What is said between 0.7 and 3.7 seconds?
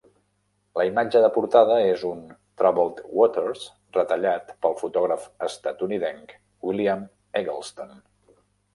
La imatge de portada és un "Troubled Waters"